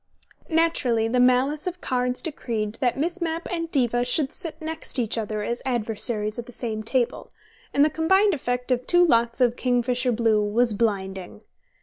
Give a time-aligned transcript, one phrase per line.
[0.49, 5.15] Naturally the malice of cards decreed that Miss Mapp and Diva should sit next each
[5.15, 7.29] other as adversaries at the same table,
[7.71, 11.41] and the combined effect of two lots of kingfisher blue was blinding.